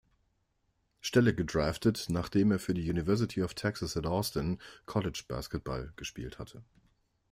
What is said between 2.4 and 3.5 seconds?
er für die University